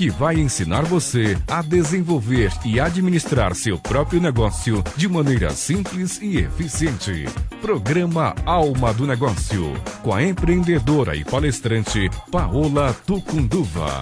que 0.00 0.08
vai 0.08 0.36
ensinar 0.36 0.86
você 0.86 1.36
a 1.46 1.60
desenvolver 1.60 2.50
e 2.64 2.80
administrar 2.80 3.54
seu 3.54 3.78
próprio 3.78 4.18
negócio 4.18 4.82
de 4.96 5.06
maneira 5.06 5.50
simples 5.50 6.18
e 6.22 6.38
eficiente. 6.38 7.26
Programa 7.60 8.34
Alma 8.46 8.94
do 8.94 9.06
Negócio, 9.06 9.74
com 10.02 10.14
a 10.14 10.22
empreendedora 10.22 11.14
e 11.14 11.22
palestrante 11.22 12.08
Paola 12.32 12.96
Tucunduva. 13.06 14.00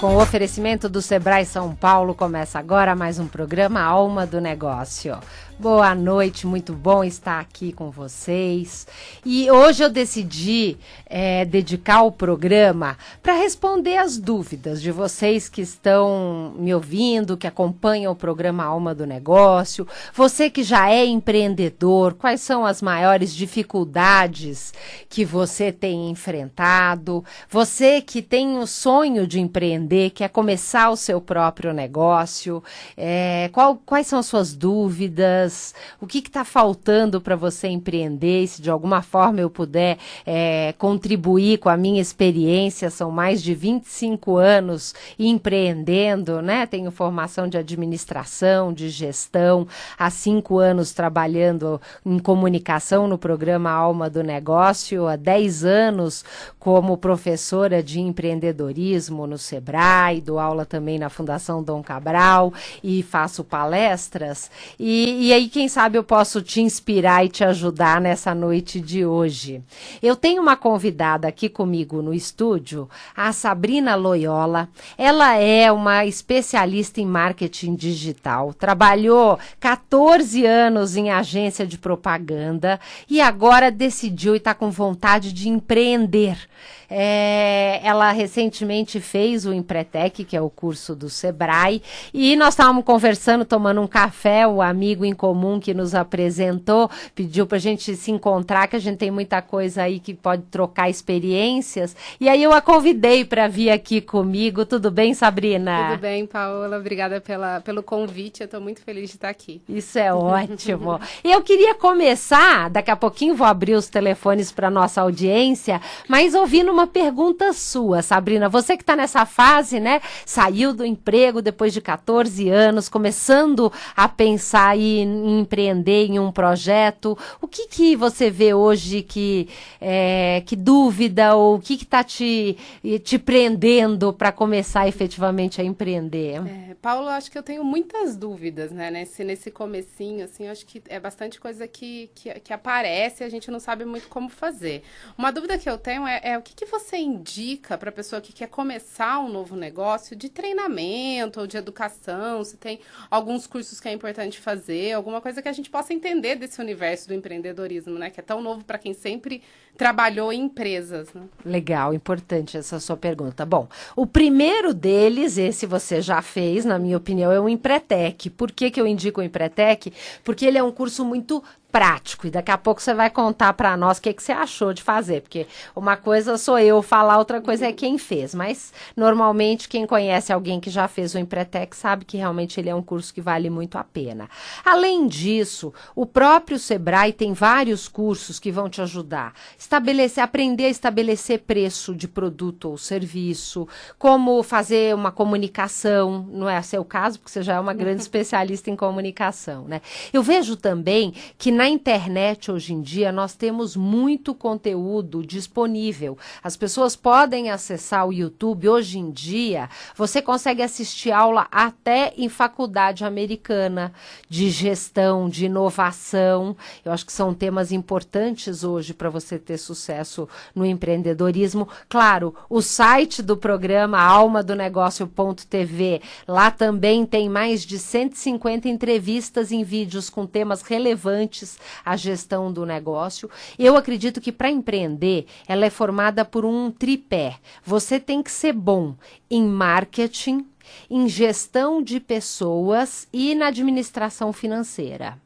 Com 0.00 0.16
o 0.16 0.20
oferecimento 0.20 0.88
do 0.88 1.00
Sebrae 1.00 1.46
São 1.46 1.72
Paulo, 1.72 2.12
começa 2.12 2.58
agora 2.58 2.96
mais 2.96 3.20
um 3.20 3.28
programa 3.28 3.80
Alma 3.80 4.26
do 4.26 4.40
Negócio. 4.40 5.16
Boa 5.62 5.94
noite, 5.94 6.44
muito 6.44 6.72
bom 6.72 7.04
estar 7.04 7.38
aqui 7.38 7.72
com 7.72 7.88
vocês. 7.88 8.84
E 9.24 9.48
hoje 9.48 9.84
eu 9.84 9.88
decidi 9.88 10.76
é, 11.06 11.44
dedicar 11.44 12.02
o 12.02 12.10
programa 12.10 12.98
para 13.22 13.34
responder 13.34 13.96
as 13.96 14.18
dúvidas 14.18 14.82
de 14.82 14.90
vocês 14.90 15.48
que 15.48 15.60
estão 15.60 16.52
me 16.58 16.74
ouvindo, 16.74 17.36
que 17.36 17.46
acompanham 17.46 18.10
o 18.12 18.16
programa 18.16 18.64
Alma 18.64 18.92
do 18.92 19.06
Negócio. 19.06 19.86
Você 20.12 20.50
que 20.50 20.64
já 20.64 20.90
é 20.90 21.06
empreendedor, 21.06 22.14
quais 22.14 22.40
são 22.40 22.66
as 22.66 22.82
maiores 22.82 23.32
dificuldades 23.32 24.74
que 25.08 25.24
você 25.24 25.70
tem 25.70 26.10
enfrentado? 26.10 27.24
Você 27.48 28.00
que 28.00 28.20
tem 28.20 28.58
o 28.58 28.66
sonho 28.66 29.28
de 29.28 29.38
empreender, 29.38 30.10
quer 30.10 30.28
começar 30.28 30.90
o 30.90 30.96
seu 30.96 31.20
próprio 31.20 31.72
negócio, 31.72 32.60
é, 32.96 33.48
qual, 33.52 33.76
quais 33.86 34.08
são 34.08 34.18
as 34.18 34.26
suas 34.26 34.52
dúvidas? 34.54 35.51
O 36.00 36.06
que 36.06 36.18
está 36.18 36.44
faltando 36.44 37.20
para 37.20 37.36
você 37.36 37.68
empreender, 37.68 38.46
se 38.46 38.62
de 38.62 38.70
alguma 38.70 39.02
forma 39.02 39.40
eu 39.40 39.50
puder 39.50 39.98
é, 40.26 40.74
contribuir 40.78 41.58
com 41.58 41.68
a 41.68 41.76
minha 41.76 42.00
experiência, 42.00 42.90
são 42.90 43.10
mais 43.10 43.42
de 43.42 43.54
25 43.54 44.36
anos 44.36 44.94
empreendendo, 45.18 46.40
né? 46.40 46.66
Tenho 46.66 46.90
formação 46.90 47.48
de 47.48 47.56
administração, 47.56 48.72
de 48.72 48.88
gestão, 48.88 49.66
há 49.98 50.10
cinco 50.10 50.58
anos 50.58 50.92
trabalhando 50.92 51.80
em 52.04 52.18
comunicação 52.18 53.06
no 53.06 53.18
programa 53.18 53.70
Alma 53.70 54.08
do 54.08 54.22
Negócio, 54.22 55.06
há 55.06 55.16
10 55.16 55.64
anos 55.64 56.24
como 56.58 56.96
professora 56.96 57.82
de 57.82 58.00
empreendedorismo 58.00 59.26
no 59.26 59.38
Sebrae, 59.38 60.20
dou 60.20 60.38
aula 60.38 60.64
também 60.64 60.98
na 60.98 61.08
Fundação 61.08 61.62
Dom 61.62 61.82
Cabral 61.82 62.52
e 62.82 63.02
faço 63.02 63.44
palestras. 63.44 64.50
E, 64.78 65.28
e 65.28 65.31
aí, 65.32 65.48
quem 65.48 65.68
sabe, 65.68 65.96
eu 65.96 66.04
posso 66.04 66.42
te 66.42 66.60
inspirar 66.60 67.24
e 67.24 67.28
te 67.28 67.44
ajudar 67.44 68.00
nessa 68.00 68.34
noite 68.34 68.80
de 68.80 69.06
hoje. 69.06 69.62
Eu 70.02 70.16
tenho 70.16 70.42
uma 70.42 70.56
convidada 70.56 71.28
aqui 71.28 71.48
comigo 71.48 72.02
no 72.02 72.12
estúdio, 72.12 72.88
a 73.16 73.32
Sabrina 73.32 73.94
Loyola. 73.94 74.68
Ela 74.98 75.36
é 75.36 75.70
uma 75.70 76.04
especialista 76.04 77.00
em 77.00 77.06
marketing 77.06 77.74
digital, 77.74 78.52
trabalhou 78.52 79.38
14 79.60 80.44
anos 80.44 80.96
em 80.96 81.10
agência 81.10 81.66
de 81.66 81.78
propaganda 81.78 82.80
e 83.08 83.20
agora 83.20 83.70
decidiu 83.70 84.34
e 84.34 84.38
está 84.38 84.54
com 84.54 84.70
vontade 84.70 85.32
de 85.32 85.48
empreender. 85.48 86.48
É, 86.94 87.80
ela 87.82 88.12
recentemente 88.12 89.00
fez 89.00 89.46
o 89.46 89.52
Empretec, 89.54 90.24
que 90.24 90.36
é 90.36 90.40
o 90.42 90.50
curso 90.50 90.94
do 90.94 91.08
Sebrae, 91.08 91.82
e 92.12 92.36
nós 92.36 92.52
estávamos 92.52 92.84
conversando, 92.84 93.46
tomando 93.46 93.80
um 93.80 93.86
café, 93.86 94.46
o 94.46 94.60
amigo 94.60 95.02
em 95.02 95.14
comum 95.22 95.60
que 95.60 95.72
nos 95.72 95.94
apresentou 95.94 96.90
pediu 97.14 97.46
para 97.46 97.56
a 97.56 97.60
gente 97.60 97.94
se 97.94 98.10
encontrar, 98.10 98.66
que 98.66 98.74
a 98.74 98.78
gente 98.80 98.98
tem 98.98 99.10
muita 99.10 99.40
coisa 99.40 99.82
aí 99.82 100.00
que 100.00 100.14
pode 100.14 100.42
trocar 100.50 100.90
experiências. 100.90 101.94
E 102.20 102.28
aí 102.28 102.42
eu 102.42 102.52
a 102.52 102.60
convidei 102.60 103.24
para 103.24 103.46
vir 103.46 103.70
aqui 103.70 104.00
comigo. 104.00 104.66
Tudo 104.66 104.90
bem, 104.90 105.14
Sabrina? 105.14 105.90
Tudo 105.90 106.00
bem, 106.00 106.26
Paola. 106.26 106.76
Obrigada 106.76 107.20
pela, 107.20 107.60
pelo 107.60 107.84
convite. 107.84 108.40
Eu 108.40 108.46
estou 108.46 108.60
muito 108.60 108.82
feliz 108.82 109.10
de 109.10 109.16
estar 109.16 109.28
aqui. 109.28 109.62
Isso 109.68 109.96
é 109.96 110.12
ótimo. 110.12 110.98
e 111.22 111.30
eu 111.30 111.40
queria 111.40 111.76
começar, 111.76 112.68
daqui 112.68 112.90
a 112.90 112.96
pouquinho 112.96 113.36
vou 113.36 113.46
abrir 113.46 113.74
os 113.74 113.88
telefones 113.88 114.50
para 114.50 114.68
nossa 114.68 115.02
audiência, 115.02 115.80
mas 116.08 116.34
ouvindo 116.34 116.72
uma 116.72 116.88
pergunta 116.88 117.52
sua, 117.52 118.02
Sabrina. 118.02 118.48
Você 118.48 118.76
que 118.76 118.82
está 118.82 118.96
nessa 118.96 119.24
fase, 119.24 119.78
né? 119.78 120.00
Saiu 120.26 120.74
do 120.74 120.84
emprego 120.84 121.40
depois 121.40 121.72
de 121.72 121.80
14 121.80 122.48
anos, 122.48 122.88
começando 122.88 123.72
a 123.94 124.08
pensar 124.08 124.76
em, 124.76 125.06
em 125.12 125.40
empreender 125.40 126.06
em 126.06 126.18
um 126.18 126.32
projeto. 126.32 127.16
O 127.40 127.46
que, 127.46 127.68
que 127.68 127.96
você 127.96 128.30
vê 128.30 128.54
hoje 128.54 129.02
que, 129.02 129.48
é, 129.80 130.42
que 130.46 130.56
dúvida 130.56 131.34
ou 131.34 131.56
o 131.56 131.60
que 131.60 131.74
está 131.74 132.02
te, 132.02 132.56
te 133.04 133.18
prendendo 133.18 134.12
para 134.12 134.32
começar 134.32 134.88
efetivamente 134.88 135.60
a 135.60 135.64
empreender? 135.64 136.40
É, 136.46 136.74
Paulo, 136.80 137.08
acho 137.08 137.30
que 137.30 137.38
eu 137.38 137.42
tenho 137.42 137.64
muitas 137.64 138.16
dúvidas, 138.16 138.70
né? 138.70 138.90
Nesse, 138.90 139.24
nesse 139.24 139.50
comecinho, 139.50 140.24
assim, 140.24 140.48
acho 140.48 140.66
que 140.66 140.82
é 140.88 140.98
bastante 140.98 141.40
coisa 141.40 141.66
que, 141.68 142.10
que, 142.14 142.32
que 142.40 142.52
aparece 142.52 143.22
e 143.22 143.26
a 143.26 143.28
gente 143.28 143.50
não 143.50 143.60
sabe 143.60 143.84
muito 143.84 144.08
como 144.08 144.28
fazer. 144.28 144.82
Uma 145.16 145.30
dúvida 145.30 145.58
que 145.58 145.68
eu 145.68 145.78
tenho 145.78 146.06
é, 146.06 146.20
é 146.22 146.38
o 146.38 146.42
que, 146.42 146.54
que 146.54 146.66
você 146.66 146.96
indica 146.96 147.76
para 147.76 147.90
a 147.90 147.92
pessoa 147.92 148.20
que 148.20 148.32
quer 148.32 148.48
começar 148.48 149.18
um 149.20 149.28
novo 149.28 149.56
negócio 149.56 150.16
de 150.16 150.28
treinamento 150.28 151.40
ou 151.40 151.46
de 151.46 151.56
educação? 151.56 152.44
Se 152.44 152.56
tem 152.56 152.80
alguns 153.10 153.46
cursos 153.46 153.80
que 153.80 153.88
é 153.88 153.92
importante 153.92 154.40
fazer, 154.40 154.94
alguma 155.02 155.20
coisa 155.20 155.42
que 155.42 155.48
a 155.48 155.52
gente 155.52 155.68
possa 155.68 155.92
entender 155.92 156.36
desse 156.36 156.60
universo 156.60 157.08
do 157.08 157.14
empreendedorismo, 157.14 157.98
né? 157.98 158.08
Que 158.08 158.20
é 158.20 158.22
tão 158.22 158.40
novo 158.40 158.64
para 158.64 158.78
quem 158.78 158.94
sempre 158.94 159.42
trabalhou 159.76 160.32
em 160.32 160.42
empresas. 160.42 161.12
Né? 161.12 161.22
Legal, 161.44 161.92
importante 161.92 162.56
essa 162.56 162.78
sua 162.78 162.96
pergunta. 162.96 163.44
Bom, 163.44 163.68
o 163.96 164.06
primeiro 164.06 164.72
deles, 164.72 165.36
esse 165.36 165.66
você 165.66 166.00
já 166.00 166.22
fez, 166.22 166.64
na 166.64 166.78
minha 166.78 166.96
opinião, 166.96 167.32
é 167.32 167.40
o 167.40 167.48
Empretec. 167.48 168.30
Por 168.30 168.52
que, 168.52 168.70
que 168.70 168.80
eu 168.80 168.86
indico 168.86 169.20
o 169.20 169.24
Empretec? 169.24 169.92
Porque 170.22 170.46
ele 170.46 170.58
é 170.58 170.62
um 170.62 170.72
curso 170.72 171.04
muito 171.04 171.42
prático. 171.72 172.26
E 172.26 172.30
daqui 172.30 172.50
a 172.50 172.58
pouco 172.58 172.82
você 172.82 172.92
vai 172.92 173.08
contar 173.08 173.54
para 173.54 173.76
nós 173.76 173.96
o 173.96 174.02
que, 174.02 174.12
que 174.12 174.22
você 174.22 174.30
achou 174.30 174.74
de 174.74 174.82
fazer. 174.82 175.22
Porque 175.22 175.46
uma 175.74 175.96
coisa 175.96 176.36
sou 176.36 176.58
eu 176.58 176.82
falar, 176.82 177.18
outra 177.18 177.40
coisa 177.40 177.66
é 177.66 177.72
quem 177.72 177.96
fez. 177.96 178.34
Mas, 178.34 178.72
normalmente, 178.94 179.68
quem 179.68 179.86
conhece 179.86 180.32
alguém 180.32 180.60
que 180.60 180.68
já 180.68 180.86
fez 180.86 181.14
o 181.14 181.18
Empretec 181.18 181.74
sabe 181.74 182.04
que 182.04 182.18
realmente 182.18 182.60
ele 182.60 182.68
é 182.68 182.74
um 182.74 182.82
curso 182.82 183.14
que 183.14 183.22
vale 183.22 183.48
muito 183.48 183.78
a 183.78 183.84
pena. 183.84 184.28
Além 184.62 185.08
disso, 185.08 185.72
o 185.96 186.04
próprio 186.04 186.58
Sebrae 186.58 187.12
tem 187.12 187.32
vários 187.32 187.88
cursos 187.88 188.38
que 188.38 188.52
vão 188.52 188.68
te 188.68 188.82
ajudar. 188.82 189.32
Estabelecer, 189.58 190.22
aprender 190.22 190.66
a 190.66 190.70
estabelecer 190.70 191.40
preço 191.40 191.94
de 191.94 192.06
produto 192.06 192.68
ou 192.68 192.76
serviço, 192.76 193.66
como 193.98 194.42
fazer 194.42 194.94
uma 194.94 195.10
comunicação, 195.10 196.26
não 196.30 196.48
é 196.48 196.60
seu 196.60 196.84
caso, 196.84 197.18
porque 197.18 197.32
você 197.32 197.42
já 197.42 197.54
é 197.54 197.60
uma 197.60 197.72
grande 197.72 198.02
especialista 198.02 198.70
em 198.70 198.76
comunicação, 198.76 199.64
né? 199.64 199.80
Eu 200.12 200.22
vejo 200.22 200.56
também 200.56 201.14
que 201.38 201.50
na 201.50 201.61
internet 201.68 202.50
hoje 202.50 202.72
em 202.72 202.80
dia 202.80 203.12
nós 203.12 203.34
temos 203.34 203.76
muito 203.76 204.34
conteúdo 204.34 205.24
disponível. 205.24 206.16
As 206.42 206.56
pessoas 206.56 206.96
podem 206.96 207.50
acessar 207.50 208.06
o 208.06 208.12
YouTube 208.12 208.68
hoje 208.68 208.98
em 208.98 209.10
dia. 209.10 209.68
Você 209.94 210.22
consegue 210.22 210.62
assistir 210.62 211.12
aula 211.12 211.46
até 211.50 212.12
em 212.16 212.28
faculdade 212.28 213.04
americana 213.04 213.92
de 214.28 214.50
gestão, 214.50 215.28
de 215.28 215.46
inovação. 215.46 216.56
Eu 216.84 216.92
acho 216.92 217.06
que 217.06 217.12
são 217.12 217.34
temas 217.34 217.70
importantes 217.70 218.64
hoje 218.64 218.94
para 218.94 219.10
você 219.10 219.38
ter 219.38 219.58
sucesso 219.58 220.28
no 220.54 220.64
empreendedorismo. 220.64 221.68
Claro, 221.88 222.34
o 222.48 222.62
site 222.62 223.22
do 223.22 223.36
programa 223.36 224.00
Alma 224.00 224.42
do 224.42 224.54
Negócio.tv, 224.54 226.00
lá 226.26 226.50
também 226.50 227.04
tem 227.04 227.28
mais 227.28 227.62
de 227.62 227.78
150 227.78 228.68
entrevistas 228.68 229.52
em 229.52 229.62
vídeos 229.62 230.08
com 230.08 230.26
temas 230.26 230.62
relevantes 230.62 231.51
a 231.84 231.96
gestão 231.96 232.52
do 232.52 232.66
negócio. 232.66 233.30
Eu 233.58 233.76
acredito 233.76 234.20
que 234.20 234.32
para 234.32 234.50
empreender, 234.50 235.26
ela 235.46 235.66
é 235.66 235.70
formada 235.70 236.24
por 236.24 236.44
um 236.44 236.70
tripé. 236.70 237.38
Você 237.64 237.98
tem 237.98 238.22
que 238.22 238.30
ser 238.30 238.52
bom 238.52 238.94
em 239.30 239.44
marketing, 239.44 240.46
em 240.88 241.08
gestão 241.08 241.82
de 241.82 242.00
pessoas 242.00 243.06
e 243.12 243.34
na 243.34 243.48
administração 243.48 244.32
financeira. 244.32 245.18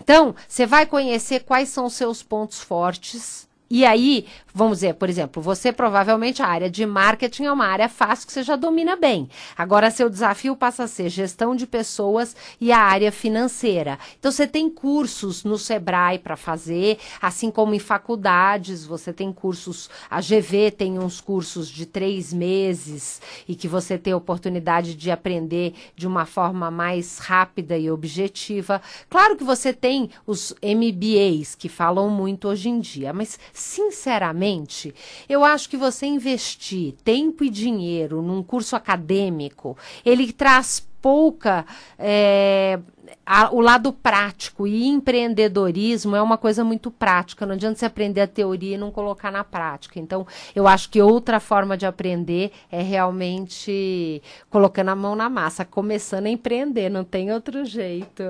Então, 0.00 0.34
você 0.48 0.64
vai 0.66 0.86
conhecer 0.86 1.44
quais 1.44 1.68
são 1.68 1.86
os 1.86 1.94
seus 1.94 2.22
pontos 2.22 2.60
fortes, 2.60 3.48
e 3.68 3.84
aí, 3.84 4.26
vamos 4.54 4.78
dizer, 4.78 4.94
por 4.94 5.08
exemplo, 5.10 5.42
você 5.42 5.72
provavelmente 5.72 6.40
a 6.40 6.46
área 6.46 6.70
de 6.70 6.86
marketing 6.86 7.44
é 7.46 7.52
uma 7.52 7.66
área 7.66 7.88
fácil 7.88 8.26
que 8.26 8.32
você 8.32 8.44
já 8.44 8.54
domina 8.54 8.94
bem. 8.94 9.28
Agora, 9.58 9.90
seu 9.90 10.08
desafio 10.08 10.54
passa 10.54 10.84
a 10.84 10.88
ser 10.88 11.08
gestão 11.08 11.56
de 11.56 11.66
pessoas 11.66 12.36
e 12.60 12.70
a 12.70 12.78
área 12.78 13.10
financeira. 13.10 13.98
Então, 14.18 14.30
você 14.30 14.46
tem 14.46 14.70
cursos 14.70 15.42
no 15.42 15.58
Sebrae 15.58 16.20
para 16.20 16.36
fazer, 16.36 16.98
assim 17.20 17.50
como 17.50 17.74
em 17.74 17.80
faculdades, 17.80 18.86
você 18.86 19.12
tem 19.12 19.32
cursos, 19.32 19.90
a 20.08 20.20
GV 20.20 20.70
tem 20.70 20.98
uns 21.00 21.20
cursos 21.20 21.68
de 21.68 21.86
três 21.86 22.32
meses 22.32 23.20
e 23.48 23.56
que 23.56 23.66
você 23.66 23.98
tem 23.98 24.12
a 24.12 24.16
oportunidade 24.16 24.94
de 24.94 25.10
aprender 25.10 25.74
de 25.96 26.06
uma 26.06 26.24
forma 26.24 26.70
mais 26.70 27.18
rápida 27.18 27.76
e 27.76 27.90
objetiva. 27.90 28.80
Claro 29.10 29.36
que 29.36 29.42
você 29.42 29.72
tem 29.72 30.08
os 30.24 30.54
MBAs 30.62 31.56
que 31.56 31.68
falam 31.68 32.08
muito 32.08 32.46
hoje 32.46 32.68
em 32.68 32.78
dia, 32.78 33.12
mas 33.12 33.38
sinceramente, 33.58 34.94
eu 35.28 35.44
acho 35.44 35.68
que 35.68 35.76
você 35.76 36.06
investir 36.06 36.94
tempo 37.04 37.42
e 37.42 37.50
dinheiro 37.50 38.20
num 38.20 38.42
curso 38.42 38.76
acadêmico, 38.76 39.76
ele 40.04 40.32
traz 40.32 40.86
pouca 41.00 41.64
é, 41.98 42.78
a, 43.24 43.52
o 43.52 43.60
lado 43.60 43.92
prático 43.92 44.66
e 44.66 44.86
empreendedorismo 44.86 46.14
é 46.14 46.22
uma 46.22 46.38
coisa 46.38 46.62
muito 46.64 46.90
prática. 46.90 47.44
Não 47.44 47.54
adianta 47.54 47.78
você 47.78 47.86
aprender 47.86 48.20
a 48.20 48.26
teoria 48.26 48.76
e 48.76 48.78
não 48.78 48.90
colocar 48.90 49.30
na 49.30 49.42
prática. 49.42 49.98
Então, 49.98 50.26
eu 50.54 50.68
acho 50.68 50.88
que 50.88 51.02
outra 51.02 51.40
forma 51.40 51.76
de 51.76 51.86
aprender 51.86 52.52
é 52.70 52.82
realmente 52.82 54.22
colocando 54.48 54.90
a 54.90 54.96
mão 54.96 55.16
na 55.16 55.28
massa, 55.28 55.64
começando 55.64 56.26
a 56.26 56.30
empreender, 56.30 56.88
não 56.88 57.04
tem 57.04 57.32
outro 57.32 57.64
jeito. 57.64 58.22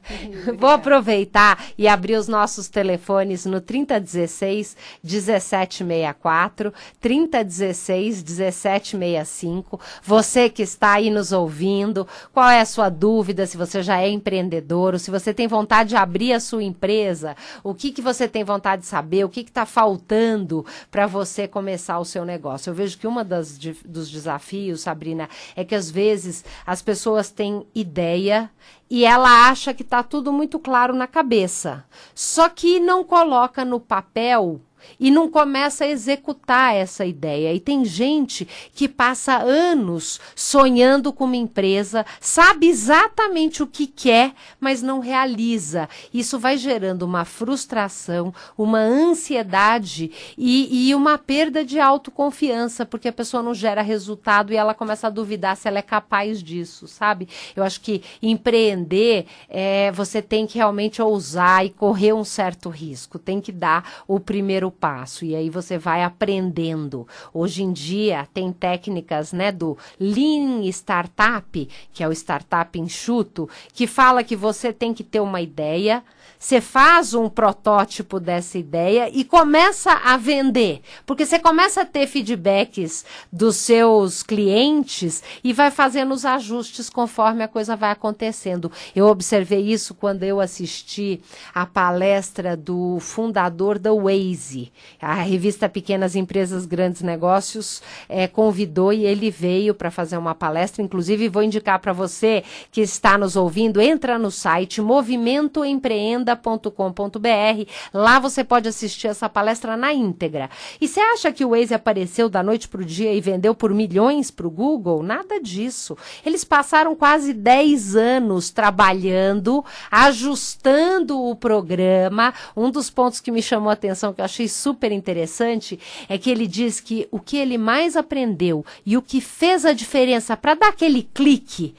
Vou 0.58 0.70
aproveitar 0.70 1.64
e 1.78 1.86
abrir 1.86 2.16
os 2.16 2.28
nossos 2.28 2.68
telefones 2.68 3.46
no 3.46 3.60
3016 3.60 4.76
1764, 5.02 6.72
3016 7.00 8.22
1765. 8.22 9.80
Você 10.02 10.48
que 10.48 10.62
está 10.62 10.94
aí 10.94 11.10
nos 11.10 11.32
ouvindo, 11.32 12.06
qual 12.32 12.48
é 12.48 12.60
a 12.60 12.66
sua 12.66 12.88
dúvida? 12.88 13.46
Se 13.46 13.56
você 13.56 13.82
já 13.82 14.00
é 14.00 14.08
empreendedor, 14.20 14.92
ou 14.92 14.98
se 14.98 15.10
você 15.10 15.32
tem 15.32 15.48
vontade 15.48 15.90
de 15.90 15.96
abrir 15.96 16.32
a 16.32 16.40
sua 16.40 16.62
empresa, 16.62 17.34
o 17.64 17.74
que, 17.74 17.90
que 17.90 18.02
você 18.02 18.28
tem 18.28 18.44
vontade 18.44 18.82
de 18.82 18.88
saber, 18.88 19.24
o 19.24 19.28
que 19.28 19.40
está 19.40 19.64
faltando 19.64 20.64
para 20.90 21.06
você 21.06 21.48
começar 21.48 21.98
o 21.98 22.04
seu 22.04 22.24
negócio. 22.24 22.70
Eu 22.70 22.74
vejo 22.74 22.98
que 22.98 23.06
uma 23.06 23.24
das 23.24 23.58
dos 23.84 24.10
desafios, 24.10 24.82
Sabrina, 24.82 25.28
é 25.56 25.64
que 25.64 25.74
às 25.74 25.90
vezes 25.90 26.44
as 26.66 26.82
pessoas 26.82 27.30
têm 27.30 27.66
ideia 27.74 28.50
e 28.88 29.04
ela 29.04 29.48
acha 29.48 29.72
que 29.72 29.82
está 29.82 30.02
tudo 30.02 30.32
muito 30.32 30.58
claro 30.58 30.94
na 30.94 31.06
cabeça, 31.06 31.84
só 32.14 32.48
que 32.48 32.78
não 32.78 33.02
coloca 33.04 33.64
no 33.64 33.80
papel 33.80 34.60
e 34.98 35.10
não 35.10 35.28
começa 35.28 35.84
a 35.84 35.88
executar 35.88 36.74
essa 36.74 37.04
ideia. 37.04 37.52
E 37.52 37.60
tem 37.60 37.84
gente 37.84 38.46
que 38.74 38.88
passa 38.88 39.38
anos 39.38 40.20
sonhando 40.34 41.12
com 41.12 41.24
uma 41.24 41.36
empresa, 41.36 42.04
sabe 42.20 42.68
exatamente 42.68 43.62
o 43.62 43.66
que 43.66 43.86
quer, 43.86 44.32
mas 44.58 44.82
não 44.82 45.00
realiza. 45.00 45.88
Isso 46.12 46.38
vai 46.38 46.56
gerando 46.56 47.02
uma 47.02 47.24
frustração, 47.24 48.32
uma 48.56 48.78
ansiedade 48.78 50.10
e, 50.36 50.88
e 50.88 50.94
uma 50.94 51.18
perda 51.18 51.64
de 51.64 51.78
autoconfiança, 51.78 52.84
porque 52.84 53.08
a 53.08 53.12
pessoa 53.12 53.42
não 53.42 53.54
gera 53.54 53.82
resultado 53.82 54.52
e 54.52 54.56
ela 54.56 54.74
começa 54.74 55.06
a 55.06 55.10
duvidar 55.10 55.56
se 55.56 55.68
ela 55.68 55.78
é 55.78 55.82
capaz 55.82 56.42
disso, 56.42 56.86
sabe? 56.86 57.28
Eu 57.54 57.62
acho 57.62 57.80
que 57.80 58.02
empreender, 58.22 59.26
é, 59.48 59.90
você 59.92 60.22
tem 60.22 60.46
que 60.46 60.58
realmente 60.58 61.00
ousar 61.02 61.64
e 61.64 61.70
correr 61.70 62.12
um 62.12 62.24
certo 62.24 62.68
risco, 62.68 63.18
tem 63.18 63.40
que 63.40 63.52
dar 63.52 64.02
o 64.06 64.18
primeiro 64.20 64.69
passo 64.70 65.24
e 65.24 65.34
aí 65.34 65.50
você 65.50 65.78
vai 65.78 66.02
aprendendo. 66.02 67.06
Hoje 67.32 67.62
em 67.62 67.72
dia 67.72 68.26
tem 68.32 68.52
técnicas, 68.52 69.32
né, 69.32 69.50
do 69.50 69.76
Lean 69.98 70.62
Startup, 70.66 71.68
que 71.92 72.02
é 72.02 72.08
o 72.08 72.12
startup 72.12 72.78
enxuto, 72.78 73.48
que 73.72 73.86
fala 73.86 74.24
que 74.24 74.36
você 74.36 74.72
tem 74.72 74.94
que 74.94 75.04
ter 75.04 75.20
uma 75.20 75.40
ideia, 75.40 76.04
você 76.40 76.58
faz 76.58 77.12
um 77.12 77.28
protótipo 77.28 78.18
dessa 78.18 78.56
ideia 78.56 79.10
e 79.12 79.24
começa 79.24 79.92
a 79.92 80.16
vender, 80.16 80.80
porque 81.04 81.26
você 81.26 81.38
começa 81.38 81.82
a 81.82 81.84
ter 81.84 82.06
feedbacks 82.06 83.04
dos 83.30 83.56
seus 83.56 84.22
clientes 84.22 85.22
e 85.44 85.52
vai 85.52 85.70
fazendo 85.70 86.14
os 86.14 86.24
ajustes 86.24 86.88
conforme 86.88 87.44
a 87.44 87.48
coisa 87.48 87.76
vai 87.76 87.90
acontecendo. 87.90 88.72
Eu 88.96 89.06
observei 89.06 89.60
isso 89.60 89.92
quando 89.92 90.22
eu 90.22 90.40
assisti 90.40 91.20
a 91.54 91.66
palestra 91.66 92.56
do 92.56 92.96
fundador 93.00 93.78
da 93.78 93.92
Waze, 93.92 94.72
a 94.98 95.12
revista 95.16 95.68
Pequenas 95.68 96.16
Empresas 96.16 96.64
Grandes 96.64 97.02
Negócios 97.02 97.82
é, 98.08 98.26
convidou 98.26 98.94
e 98.94 99.04
ele 99.04 99.30
veio 99.30 99.74
para 99.74 99.90
fazer 99.90 100.16
uma 100.16 100.34
palestra. 100.34 100.82
Inclusive 100.82 101.28
vou 101.28 101.42
indicar 101.42 101.78
para 101.80 101.92
você 101.92 102.42
que 102.72 102.80
está 102.80 103.18
nos 103.18 103.36
ouvindo, 103.36 103.78
entra 103.78 104.18
no 104.18 104.30
site 104.30 104.80
Movimento 104.80 105.62
Empreenda 105.62 106.29
empreenda.com.br. 106.30 107.70
Lá 107.92 108.18
você 108.18 108.44
pode 108.44 108.68
assistir 108.68 109.08
essa 109.08 109.28
palestra 109.28 109.76
na 109.76 109.92
íntegra. 109.92 110.50
E 110.80 110.88
você 110.88 111.00
acha 111.00 111.32
que 111.32 111.44
o 111.44 111.50
Waze 111.50 111.74
apareceu 111.74 112.28
da 112.28 112.42
noite 112.42 112.68
para 112.68 112.82
o 112.82 112.84
dia 112.84 113.12
e 113.12 113.20
vendeu 113.20 113.54
por 113.54 113.72
milhões 113.72 114.30
para 114.30 114.46
o 114.46 114.50
Google? 114.50 115.02
Nada 115.02 115.40
disso. 115.40 115.96
Eles 116.24 116.44
passaram 116.44 116.94
quase 116.94 117.32
10 117.32 117.96
anos 117.96 118.50
trabalhando, 118.50 119.64
ajustando 119.90 121.20
o 121.20 121.34
programa. 121.34 122.32
Um 122.56 122.70
dos 122.70 122.90
pontos 122.90 123.20
que 123.20 123.30
me 123.30 123.42
chamou 123.42 123.70
a 123.70 123.74
atenção, 123.74 124.12
que 124.12 124.20
eu 124.20 124.24
achei 124.24 124.48
super 124.48 124.92
interessante, 124.92 125.78
é 126.08 126.18
que 126.18 126.30
ele 126.30 126.46
diz 126.46 126.80
que 126.80 127.08
o 127.10 127.18
que 127.18 127.36
ele 127.36 127.58
mais 127.58 127.96
aprendeu 127.96 128.64
e 128.84 128.96
o 128.96 129.02
que 129.02 129.20
fez 129.20 129.64
a 129.64 129.72
diferença 129.72 130.36
para 130.36 130.54
dar 130.54 130.68
aquele 130.68 131.02
clique 131.02 131.74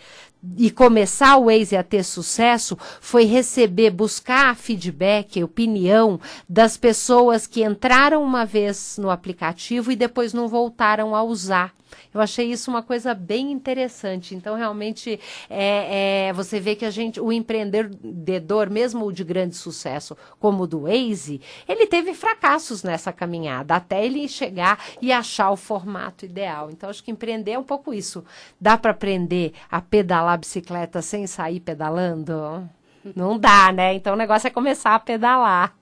e 0.58 0.72
começar 0.72 1.38
o 1.38 1.46
Waze 1.46 1.76
a 1.76 1.84
ter 1.84 2.04
sucesso 2.04 2.78
foi 3.00 3.26
receber, 3.26 3.92
buscar 3.92 4.56
feedback, 4.56 5.44
opinião 5.44 6.20
das 6.50 6.78
pessoas 6.78 7.46
que 7.46 7.64
entraram 7.64 8.24
uma 8.24 8.46
vez 8.46 8.98
no 9.00 9.10
aplicativo 9.10 9.92
e 9.92 9.96
depois 9.96 10.34
não 10.34 10.48
voltaram 10.48 11.16
a 11.16 11.24
usar. 11.24 11.74
Eu 12.14 12.20
achei 12.20 12.52
isso 12.52 12.70
uma 12.70 12.84
coisa 12.84 13.14
bem 13.14 13.52
interessante. 13.52 14.36
Então, 14.36 14.56
realmente, 14.56 15.20
é, 15.50 16.28
é, 16.28 16.34
você 16.34 16.60
vê 16.60 16.76
que 16.76 16.86
a 16.86 16.90
gente, 16.90 17.20
o 17.20 17.32
empreendedor, 17.32 18.70
mesmo 18.70 19.06
o 19.06 19.14
de 19.14 19.24
grande 19.24 19.56
sucesso, 19.56 20.18
como 20.40 20.64
o 20.64 20.68
do 20.68 20.82
Waze, 20.82 21.42
ele 21.68 21.88
teve 21.88 22.14
fracassos 22.14 22.84
nessa 22.84 23.12
caminhada, 23.12 23.76
até 23.76 24.06
ele 24.06 24.28
chegar 24.28 24.84
e 25.02 25.12
achar 25.12 25.52
o 25.52 25.58
formato 25.58 26.26
ideal. 26.26 26.70
Então, 26.70 26.90
acho 26.90 27.04
que 27.04 27.12
empreender 27.12 27.52
é 27.52 27.60
um 27.60 27.64
pouco 27.64 27.94
isso. 27.94 28.24
Dá 28.60 28.78
para 28.78 28.92
aprender 28.92 29.54
a 29.70 29.82
pedalar 29.82 30.31
bicicleta 30.38 31.02
sem 31.02 31.28
sair 31.28 31.60
pedalando? 31.60 32.70
Não 33.16 33.38
dá, 33.38 33.72
né? 33.72 33.96
Então 33.96 34.14
o 34.14 34.18
negócio 34.18 34.48
é 34.48 34.52
começar 34.52 34.94
a 34.94 35.00
pedalar. 35.00 35.74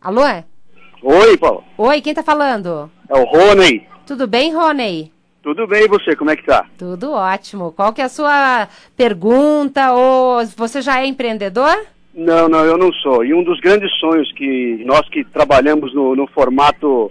Alô? 0.00 0.22
Oi, 1.02 1.36
Paulo. 1.38 1.64
Oi, 1.78 2.00
quem 2.00 2.12
tá 2.12 2.22
falando? 2.22 2.90
É 3.08 3.18
o 3.18 3.24
Rony. 3.24 3.86
Tudo 4.06 4.26
bem, 4.26 4.52
Rony? 4.54 5.10
Tudo 5.42 5.66
bem, 5.66 5.84
e 5.84 5.88
você? 5.88 6.14
Como 6.14 6.30
é 6.30 6.36
que 6.36 6.44
tá? 6.44 6.66
Tudo 6.76 7.12
ótimo. 7.12 7.72
Qual 7.72 7.92
que 7.92 8.02
é 8.02 8.04
a 8.04 8.08
sua 8.10 8.68
pergunta? 8.96 9.92
Ou 9.92 10.44
você 10.56 10.82
já 10.82 11.00
é 11.00 11.06
empreendedor? 11.06 11.74
Não, 12.14 12.48
não, 12.48 12.64
eu 12.64 12.76
não 12.76 12.92
sou. 12.92 13.24
E 13.24 13.32
um 13.32 13.42
dos 13.42 13.58
grandes 13.60 13.90
sonhos 13.98 14.30
que 14.32 14.82
nós 14.84 15.08
que 15.08 15.24
trabalhamos 15.24 15.94
no, 15.94 16.14
no 16.14 16.26
formato 16.26 17.10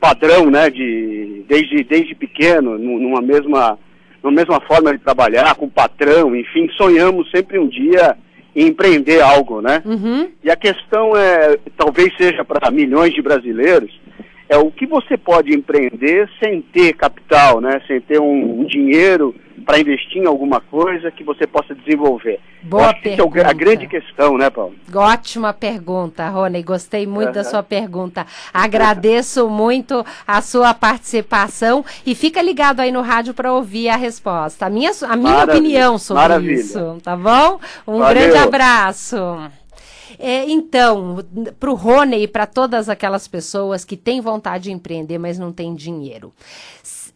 padrão, 0.00 0.50
né, 0.50 0.70
de, 0.70 1.44
desde, 1.46 1.84
desde 1.84 2.14
pequeno, 2.14 2.78
numa 2.78 3.20
mesma, 3.20 3.78
numa 4.22 4.34
mesma 4.34 4.58
forma 4.62 4.92
de 4.92 4.98
trabalhar, 4.98 5.54
com 5.56 5.68
patrão, 5.68 6.34
enfim, 6.34 6.68
sonhamos 6.76 7.30
sempre 7.30 7.58
um 7.58 7.68
dia 7.68 8.16
em 8.54 8.68
empreender 8.68 9.20
algo, 9.20 9.60
né? 9.60 9.82
Uhum. 9.84 10.28
E 10.42 10.50
a 10.50 10.56
questão 10.56 11.16
é, 11.16 11.58
talvez 11.76 12.12
seja 12.16 12.44
para 12.44 12.70
milhões 12.70 13.14
de 13.14 13.22
brasileiros, 13.22 13.90
é 14.50 14.58
o 14.58 14.68
que 14.68 14.84
você 14.84 15.16
pode 15.16 15.56
empreender 15.56 16.28
sem 16.42 16.60
ter 16.60 16.92
capital, 16.94 17.60
né? 17.60 17.80
Sem 17.86 18.00
ter 18.00 18.20
um, 18.20 18.60
um 18.60 18.64
dinheiro 18.64 19.32
para 19.64 19.78
investir 19.78 20.20
em 20.20 20.26
alguma 20.26 20.60
coisa 20.60 21.08
que 21.12 21.22
você 21.22 21.46
possa 21.46 21.72
desenvolver. 21.72 22.40
Boa 22.62 22.92
pergunta. 22.92 23.38
é 23.38 23.46
a 23.46 23.52
grande 23.52 23.86
questão, 23.86 24.36
né, 24.36 24.50
Paulo? 24.50 24.74
Ótima 24.92 25.52
pergunta, 25.52 26.28
Rony. 26.28 26.64
Gostei 26.64 27.06
muito 27.06 27.28
uhum. 27.28 27.34
da 27.34 27.44
sua 27.44 27.62
pergunta. 27.62 28.26
Agradeço 28.52 29.48
muito 29.48 30.04
a 30.26 30.42
sua 30.42 30.74
participação 30.74 31.84
e 32.04 32.16
fica 32.16 32.42
ligado 32.42 32.80
aí 32.80 32.90
no 32.90 33.02
rádio 33.02 33.32
para 33.32 33.52
ouvir 33.52 33.88
a 33.88 33.96
resposta. 33.96 34.66
A 34.66 34.70
minha, 34.70 34.90
a 35.08 35.16
minha 35.16 35.44
opinião 35.44 35.96
sobre 35.96 36.22
Maravilha. 36.22 36.54
isso, 36.54 36.98
tá 37.04 37.14
bom? 37.14 37.60
Um 37.86 38.00
Valeu. 38.00 38.14
grande 38.14 38.36
abraço. 38.36 39.16
É, 40.18 40.48
então, 40.50 41.18
para 41.58 41.70
o 41.70 41.74
Rony 41.74 42.22
e 42.22 42.28
para 42.28 42.46
todas 42.46 42.88
aquelas 42.88 43.28
pessoas 43.28 43.84
que 43.84 43.96
têm 43.96 44.20
vontade 44.20 44.64
de 44.64 44.72
empreender, 44.72 45.18
mas 45.18 45.38
não 45.38 45.52
têm 45.52 45.74
dinheiro. 45.74 46.32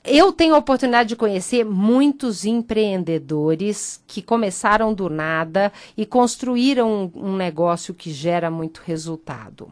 Eu 0.06 0.32
tenho 0.32 0.54
a 0.54 0.58
oportunidade 0.58 1.08
de 1.08 1.16
conhecer 1.16 1.64
muitos 1.64 2.44
empreendedores 2.44 4.02
que 4.06 4.20
começaram 4.20 4.92
do 4.92 5.08
nada 5.08 5.72
e 5.96 6.04
construíram 6.04 7.10
um, 7.14 7.36
negócio 7.36 7.94
que 7.94 8.12
gera 8.12 8.50
muito 8.50 8.82
resultado. 8.84 9.70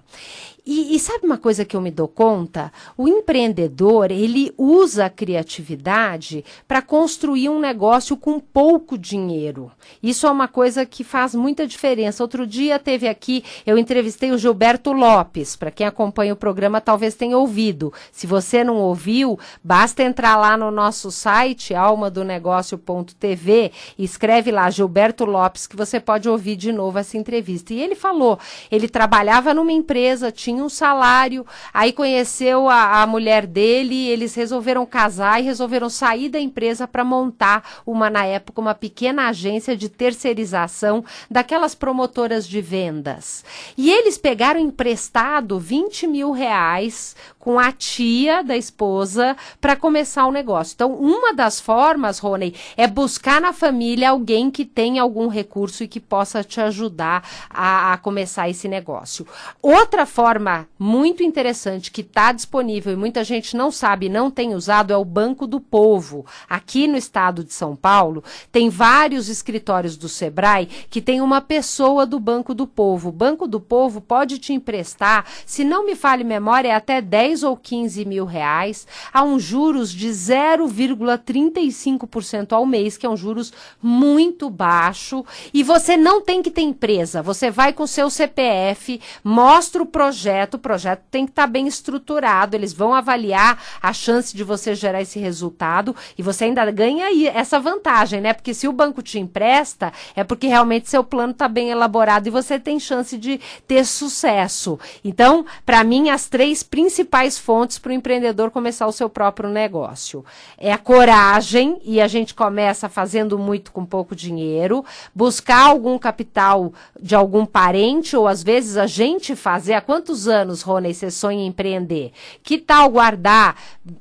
E, 0.65 0.95
e, 0.95 0.99
sabe 1.01 1.27
uma 1.27 1.39
coisa 1.39 1.65
que 1.65 1.77
eu 1.77 1.81
me 1.81 1.91
dou 1.91 2.07
conta? 2.07 2.73
O 2.97 3.09
empreendedor, 3.09 4.13
ele 4.13 4.55
usa 4.57 5.07
a 5.07 5.11
criatividade 5.11 6.45
para 6.69 6.81
construir 6.81 7.49
um 7.49 7.59
negócio 7.59 8.17
com 8.17 8.39
pouco 8.39 8.97
dinheiro. 8.97 9.73
Isso 10.01 10.25
é 10.25 10.31
uma 10.31 10.47
coisa 10.47 10.87
que 10.87 11.03
faz 11.03 11.35
muita 11.35 11.67
diferença. 11.67 12.23
Outro 12.23 12.47
dia 12.47 12.79
teve 12.79 13.09
aqui, 13.09 13.43
eu 13.67 13.77
entrevistei 13.77 14.31
o 14.31 14.39
Gilberto 14.39 14.93
Lopes. 14.93 15.57
Para 15.57 15.73
quem 15.73 15.85
acompanha 15.85 16.33
o 16.33 16.37
programa, 16.37 16.81
talvez 16.81 17.17
tenha 17.17 17.37
ouvido. 17.37 17.93
Se 18.13 18.25
você 18.25 18.63
não 18.63 18.77
ouviu, 18.77 19.37
basta 19.65 20.05
entrar 20.05 20.37
lá 20.37 20.57
no 20.57 20.71
nosso 20.71 21.11
site, 21.11 21.75
almadonegócio.tv, 21.75 23.73
e 23.99 24.05
escreve 24.05 24.53
lá 24.53 24.71
Gilberto 24.71 25.25
Lopes, 25.25 25.67
que 25.67 25.75
você 25.75 25.99
pode 25.99 26.29
ouvir 26.29 26.55
de 26.55 26.71
novo 26.71 27.01
essa 27.01 27.17
entrevista. 27.17 27.75
E 27.75 27.81
ele 27.81 27.97
falou, 27.97 28.39
ele 28.71 28.89
trabalhava 28.89 29.53
numa 29.53 29.73
empresa, 29.73 30.31
tinha 30.31 30.52
tinha 30.53 30.65
um 30.65 30.69
salário, 30.69 31.47
aí 31.73 31.93
conheceu 31.93 32.69
a, 32.69 33.03
a 33.03 33.07
mulher 33.07 33.47
dele, 33.47 34.07
eles 34.09 34.35
resolveram 34.35 34.85
casar 34.85 35.41
e 35.41 35.45
resolveram 35.45 35.89
sair 35.89 36.29
da 36.29 36.39
empresa 36.39 36.87
para 36.87 37.03
montar 37.03 37.81
uma, 37.87 38.11
na 38.11 38.25
época, 38.25 38.61
uma 38.61 38.75
pequena 38.75 39.29
agência 39.29 39.75
de 39.75 39.89
terceirização 39.89 41.03
daquelas 41.31 41.75
promotoras 41.75 42.47
de 42.47 42.61
vendas. 42.61 43.45
E 43.77 43.91
eles 43.91 44.19
pegaram 44.19 44.61
emprestado 44.61 45.59
20 45.59 46.07
mil 46.07 46.33
reais 46.33 47.17
com 47.39 47.59
a 47.59 47.73
tia 47.73 48.45
da 48.45 48.57
esposa 48.57 49.37
para 49.61 49.75
começar 49.75 50.27
o 50.27 50.33
negócio. 50.33 50.75
Então, 50.75 50.95
uma 50.95 51.33
das 51.33 51.59
formas, 51.59 52.19
Rony, 52.19 52.55
é 52.77 52.87
buscar 52.87 53.41
na 53.41 53.53
família 53.53 54.11
alguém 54.11 54.51
que 54.51 54.65
tenha 54.65 55.03
algum 55.03 55.29
recurso 55.29 55.83
e 55.83 55.89
que 55.89 55.99
possa 55.99 56.45
te 56.45 56.61
ajudar 56.61 57.27
a, 57.51 57.95
a 57.95 57.97
começar 57.97 58.49
esse 58.49 58.69
negócio. 58.69 59.27
Outra 59.61 60.07
forma 60.07 60.42
muito 60.79 61.23
interessante 61.23 61.91
que 61.91 62.03
está 62.03 62.33
disponível 62.33 62.93
e 62.93 62.97
muita 62.97 63.25
gente 63.25 63.57
não 63.57 63.71
sabe, 63.71 64.09
não 64.09 64.31
tem 64.31 64.55
usado, 64.55 64.93
é 64.93 64.97
o 64.97 65.05
Banco 65.05 65.47
do 65.47 65.61
Povo. 65.61 66.25
Aqui 66.49 66.87
no 66.87 66.97
estado 66.97 67.43
de 67.43 67.53
São 67.53 67.75
Paulo, 67.75 68.23
tem 68.51 68.69
vários 68.69 69.29
escritórios 69.29 69.97
do 69.97 70.09
Sebrae 70.09 70.69
que 70.89 71.01
tem 71.01 71.21
uma 71.21 71.41
pessoa 71.41 72.07
do 72.07 72.21
Banco 72.21 72.55
do 72.55 72.67
Povo. 72.67 73.09
O 73.09 73.13
Banco 73.13 73.49
do 73.49 73.61
Povo 73.61 74.01
pode 74.01 74.39
te 74.39 74.53
emprestar, 74.53 75.27
se 75.45 75.65
não 75.65 75.85
me 75.85 75.97
fale 75.97 76.25
memória, 76.25 76.69
é 76.69 76.75
até 76.75 77.01
10 77.01 77.33
10 77.33 77.43
ou 77.45 77.57
15 77.57 78.05
mil 78.05 78.25
reais 78.25 78.85
a 79.13 79.23
um 79.23 79.39
juros 79.39 79.93
de 79.93 80.09
0,35% 80.09 82.53
ao 82.53 82.67
mês, 82.67 82.97
que 82.97 83.07
é 83.07 83.09
um 83.09 83.17
juros 83.17 83.53
muito 83.81 84.51
baixo. 84.51 85.25
E 85.53 85.63
você 85.63 85.97
não 85.97 86.21
tem 86.21 86.43
que 86.43 86.51
ter 86.51 86.63
empresa. 86.63 87.23
Você 87.23 87.49
vai 87.51 87.73
com 87.73 87.87
seu 87.87 88.11
CPF, 88.11 89.01
mostra 89.25 89.81
o 89.83 89.87
projeto, 89.87 90.32
o 90.55 90.59
projeto 90.59 91.03
tem 91.11 91.25
que 91.25 91.33
estar 91.33 91.43
tá 91.43 91.49
bem 91.49 91.67
estruturado, 91.67 92.57
eles 92.57 92.73
vão 92.73 92.95
avaliar 92.95 93.63
a 93.81 93.93
chance 93.93 94.37
de 94.37 94.45
você 94.45 94.75
gerar 94.75 95.03
esse 95.03 95.19
resultado 95.19 95.95
e 96.17 96.23
você 96.23 96.45
ainda 96.45 96.71
ganha 96.71 97.07
aí 97.07 97.27
essa 97.27 97.59
vantagem, 97.59 98.21
né? 98.21 98.33
Porque 98.33 98.55
se 98.55 98.69
o 98.69 98.73
banco 98.73 99.03
te 99.03 99.19
empresta, 99.19 99.93
é 100.15 100.25
porque 100.25 100.47
realmente 100.47 100.89
seu 100.89 101.05
plano 101.05 101.33
está 101.33 101.49
bem 101.49 101.71
elaborado 101.71 102.27
e 102.27 102.31
você 102.31 102.59
tem 102.59 102.79
chance 102.79 103.17
de 103.17 103.41
ter 103.67 103.85
sucesso. 103.85 104.79
Então, 105.05 105.45
para 105.65 105.83
mim, 105.85 106.11
as 106.11 106.29
três 106.29 106.63
principais 106.63 107.03
principais 107.03 107.39
fontes 107.39 107.79
para 107.79 107.91
o 107.91 107.93
empreendedor 107.93 108.51
começar 108.51 108.87
o 108.87 108.93
seu 108.93 109.09
próprio 109.09 109.49
negócio. 109.49 110.25
É 110.59 110.73
a 110.73 110.79
coragem, 110.79 111.81
e 111.85 112.01
a 112.01 112.09
gente 112.09 112.35
começa 112.35 112.89
fazendo 112.89 113.39
muito 113.39 113.73
com 113.73 113.85
pouco 113.85 114.15
dinheiro, 114.15 114.85
buscar 115.15 115.67
algum 115.67 115.99
capital 115.99 116.73
de 117.01 117.15
algum 117.15 117.47
parente, 117.47 118.17
ou 118.17 118.27
às 118.27 118.43
vezes 118.43 118.77
a 118.77 118.87
gente 118.87 119.35
fazer. 119.37 119.75
Há 119.75 119.81
quantos 119.81 120.22
anos, 120.29 120.63
Rony, 120.63 120.95
você 120.95 121.11
sonha 121.11 121.43
em 121.43 121.47
empreender? 121.47 122.13
Que 122.43 122.59
tal 122.59 122.91
guardar 122.91 123.57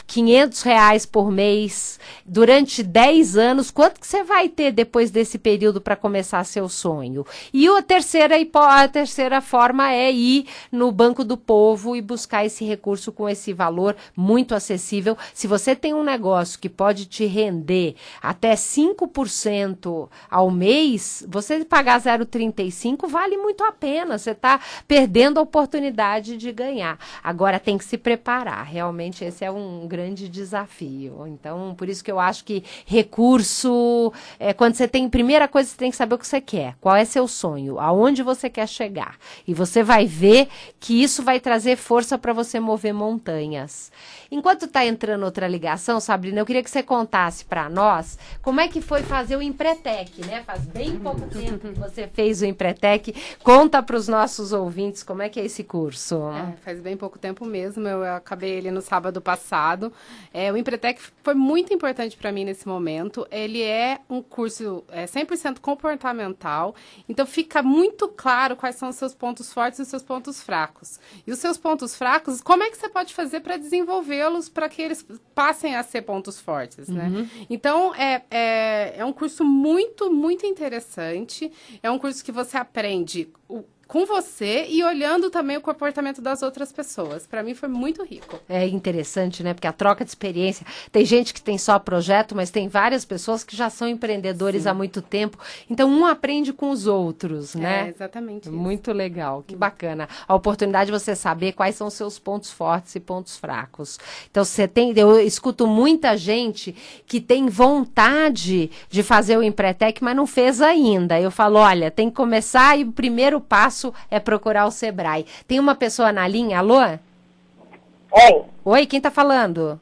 500 0.08 0.62
reais 0.62 1.06
por 1.06 1.32
mês 1.32 2.00
durante 2.26 2.84
10 2.84 3.38
anos? 3.38 3.72
Quanto 3.72 4.00
que 4.00 4.08
você 4.08 4.24
vai 4.24 4.50
ter 4.50 4.72
depois 4.72 5.12
desse 5.12 5.38
período 5.38 5.82
para 5.82 5.96
começar 5.96 6.44
seu 6.44 6.68
sonho? 6.68 7.26
E 7.54 7.68
a 7.68 7.82
terceira, 7.82 8.36
a 8.54 8.88
terceira 8.88 9.42
forma 9.42 9.92
é 9.92 10.12
ir 10.12 10.46
no 10.72 10.92
Banco 10.92 11.24
do 11.24 11.38
Povo 11.38 11.96
e 11.96 12.02
buscar 12.02 12.46
esse 12.46 12.64
recurso 12.66 13.12
com 13.12 13.28
esse 13.28 13.54
valor 13.54 13.96
muito 14.16 14.54
acessível. 14.54 15.18
Se 15.34 15.48
você 15.48 15.76
tem 15.76 15.94
um 15.94 16.04
negócio 16.04 16.60
que 16.60 16.70
pode 16.70 17.06
te 17.06 17.26
render 17.26 17.96
até 18.22 18.54
5% 18.54 20.10
ao 20.30 20.52
mês, 20.52 21.26
você 21.28 21.64
pagar 21.66 22.02
0,35 22.02 23.08
vale 23.08 23.38
muito 23.38 23.64
a 23.64 23.72
pena. 23.72 24.18
Você 24.18 24.32
está 24.32 24.60
perdendo 24.88 25.40
a 25.40 25.44
oportunidade 25.44 26.02
de 26.20 26.52
ganhar. 26.52 27.00
Agora 27.24 27.60
tem 27.60 27.78
que 27.78 27.86
se 27.86 27.98
preparar. 27.98 28.66
Realmente 28.66 29.24
esse 29.24 29.46
é 29.46 29.52
um 29.52 29.88
grande 29.88 30.28
desafio. 30.28 31.26
Então, 31.28 31.74
por 31.76 31.88
isso 31.88 32.04
que 32.04 32.12
eu 32.12 32.20
acho 32.20 32.44
que 32.44 32.64
recurso, 32.86 34.12
é, 34.40 34.54
quando 34.54 34.76
você 34.76 34.88
tem, 34.88 35.10
primeira 35.10 35.48
coisa, 35.48 35.70
você 35.70 35.78
tem 35.78 35.92
que 35.92 35.98
saber 35.98 36.16
o 36.16 36.18
que 36.18 36.28
você 36.28 36.42
quer. 36.42 36.76
Qual 36.82 36.96
é 36.96 37.06
seu 37.06 37.28
sonho? 37.28 37.80
Aonde 37.80 38.24
você 38.24 38.50
quer 38.50 38.68
chegar? 38.68 39.18
E 39.48 39.54
você 39.54 39.84
vai 39.84 40.06
ver 40.06 40.48
que 40.80 41.02
isso 41.02 41.24
vai 41.24 41.40
trazer 41.40 41.76
força 41.78 42.18
para 42.18 42.34
você 42.34 42.60
mover 42.60 42.94
montanhas. 42.94 43.92
Enquanto 44.30 44.66
está 44.66 44.86
entrando 44.86 45.24
outra 45.24 45.48
ligação, 45.48 46.00
Sabrina, 46.00 46.40
eu 46.40 46.46
queria 46.46 46.64
que 46.64 46.70
você 46.70 46.82
contasse 46.82 47.44
para 47.46 47.70
nós 47.70 48.18
como 48.42 48.62
é 48.62 48.68
que 48.68 48.82
foi 48.82 49.04
fazer 49.04 49.36
o 49.36 49.42
Empretec, 49.42 50.26
né? 50.26 50.42
Faz 50.46 50.62
bem 50.62 50.98
pouco 50.98 51.22
tempo 51.28 51.68
que 51.70 51.80
você 51.80 52.08
fez 52.08 52.42
o 52.42 52.46
Empretec. 52.46 53.14
Conta 53.44 53.84
para 53.84 53.96
os 53.96 54.08
nossos 54.08 54.54
ouvintes 54.54 55.04
como 55.04 55.22
é 55.22 55.30
que 55.30 55.40
é 55.40 55.46
esse 55.46 55.64
curso. 56.02 56.30
É, 56.32 56.56
faz 56.58 56.80
bem 56.82 56.98
pouco 56.98 57.20
tempo 57.20 57.46
mesmo. 57.46 57.88
Eu 57.88 58.04
acabei 58.04 58.52
ele 58.52 58.72
no 58.72 58.82
sábado 58.82 59.22
passado. 59.22 59.94
É, 60.34 60.52
o 60.52 60.58
Empretec 60.58 61.00
foi 61.24 61.34
muito 61.34 61.74
importante 61.74 62.18
para 62.18 62.32
mim 62.32 62.44
nesse 62.44 62.68
momento. 62.68 63.28
Ele 63.32 63.62
é 63.62 64.00
um 64.10 64.22
curso 64.22 64.84
é, 64.90 65.06
100% 65.06 65.60
comportamental. 65.60 66.76
Então 67.08 67.26
fica 67.26 67.62
muito 67.62 68.08
claro 68.08 68.56
quais 68.56 68.76
são 68.76 68.90
os 68.90 68.96
seus 68.96 69.14
pontos 69.14 69.54
fortes 69.54 69.80
e 69.80 69.82
os 69.84 69.88
seus 69.88 70.04
pontos 70.04 70.42
fracos. 70.42 71.00
E 71.26 71.32
os 71.32 71.40
seus 71.40 71.58
pontos 71.58 71.96
fracos, 71.96 72.42
como 72.42 72.64
é 72.64 72.70
que 72.70 72.78
você 72.78 72.90
pode 72.90 73.14
fazer 73.14 73.42
para 73.42 73.58
desenvolvê-los 73.58 74.50
para 74.50 74.68
que 74.68 74.82
eles 74.82 75.06
passem 75.36 75.76
a 75.76 75.84
ser 75.84 76.02
pontos 76.02 76.40
fortes, 76.40 76.88
né? 76.88 77.08
Uhum. 77.08 77.28
Então, 77.50 77.94
é, 77.96 78.24
é, 78.30 78.94
é 78.98 79.06
um 79.06 79.14
curso 79.14 79.44
muito, 79.44 80.12
muito 80.12 80.46
interessante. 80.46 81.52
É 81.84 81.92
um 81.92 82.00
curso 82.00 82.24
que 82.24 82.32
você 82.32 82.58
aprende 82.58 83.30
o, 83.48 83.64
com 83.92 84.06
você 84.06 84.68
e 84.70 84.82
olhando 84.86 85.30
também 85.30 85.58
o 85.58 85.62
comportamento 85.62 86.22
das 86.22 86.42
outras 86.42 86.72
pessoas. 86.72 87.28
Para 87.28 87.44
mim 87.44 87.54
foi 87.54 87.68
muito 87.68 88.02
rico. 88.06 88.40
É 88.48 88.66
interessante, 88.66 89.44
né? 89.44 89.54
Porque 89.54 89.68
a 89.68 89.74
troca 89.74 90.06
de 90.06 90.10
experiência. 90.10 90.66
Tem 90.94 91.04
gente 91.04 91.34
que 91.34 91.42
tem 91.42 91.58
só 91.58 91.78
projeto, 91.78 92.34
mas 92.34 92.50
tem 92.50 92.70
várias 92.70 93.04
pessoas 93.04 93.44
que 93.44 93.54
já 93.54 93.70
são 93.70 93.90
empreendedores 93.90 94.64
Sim. 94.64 94.70
há 94.70 94.74
muito 94.74 95.02
tempo. 95.02 95.38
Então 95.70 95.90
um 95.90 96.06
aprende 96.06 96.54
com 96.54 96.70
os 96.70 96.88
outros, 96.88 97.54
né? 97.54 97.88
É, 97.88 97.90
exatamente. 97.90 98.48
Isso. 98.48 98.54
Muito 98.54 98.94
legal, 98.94 99.44
que 99.46 99.58
bacana. 99.58 100.08
A 100.26 100.34
oportunidade 100.34 100.86
de 100.86 100.98
você 100.98 101.14
saber 101.14 101.52
quais 101.52 101.76
são 101.76 101.88
os 101.88 101.94
seus 101.94 102.18
pontos 102.18 102.50
fortes 102.50 102.96
e 102.96 103.00
pontos 103.02 103.36
fracos. 103.36 104.00
Então 104.30 104.46
você 104.46 104.70
tem, 104.70 104.98
eu 104.98 105.20
escuto 105.20 105.68
muita 105.68 106.16
gente 106.16 106.74
que 107.06 107.20
tem 107.20 107.50
vontade 107.50 108.72
de 108.90 109.04
fazer 109.04 109.38
o 109.38 109.44
Empretec, 109.44 110.02
mas 110.02 110.16
não 110.16 110.26
fez 110.26 110.62
ainda. 110.62 111.20
Eu 111.20 111.30
falo, 111.30 111.60
olha, 111.60 111.92
tem 111.92 112.10
que 112.10 112.16
começar 112.16 112.80
e 112.80 112.86
o 112.86 112.92
primeiro 112.94 113.42
passo 113.42 113.81
passo 113.82 113.94
é 114.12 114.20
procurar 114.20 114.66
o 114.68 114.72
Sebrae. 114.72 115.26
Tem 115.48 115.60
uma 115.60 115.74
pessoa 115.74 116.12
na 116.12 116.28
linha, 116.28 116.60
alô? 116.60 116.80
Oi. 116.80 118.42
Oi, 118.64 118.86
quem 118.86 119.02
tá 119.02 119.10
falando? 119.10 119.80